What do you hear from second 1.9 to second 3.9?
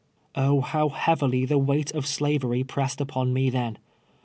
of slavery pressed upon me then.